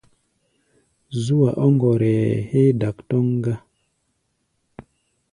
[1.23, 3.55] Zú-a ɔ́ ŋgɔrɛɛ héé dak tɔ́ŋ gá.